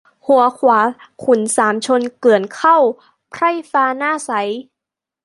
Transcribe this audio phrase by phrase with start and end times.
[0.27, 0.79] หัวขวา
[1.23, 2.77] ขุนสามชนเกลื่อนเข้า
[3.29, 4.31] ไพร่ฟ้าหน้าใส